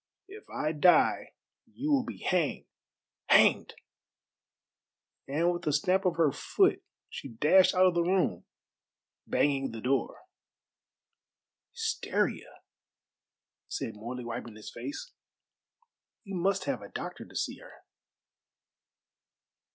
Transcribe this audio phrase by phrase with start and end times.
[0.27, 1.33] If I die
[1.67, 2.65] you will be hanged
[3.27, 3.75] hanged!"
[5.27, 8.45] And with a stamp of her foot she dashed out of the room,
[9.27, 10.21] banging the door.
[11.73, 12.63] "Hysteria,"
[13.67, 15.11] said Morley, wiping his face,
[16.25, 17.83] "we must have a doctor to see her."